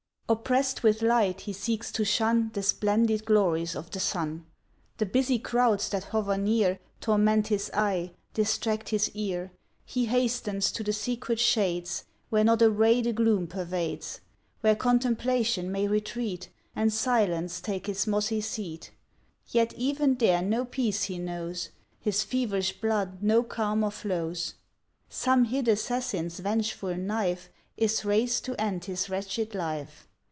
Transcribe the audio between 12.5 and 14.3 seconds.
a ray the gloom pervades;